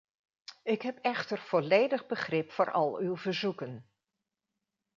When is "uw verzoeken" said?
2.97-3.85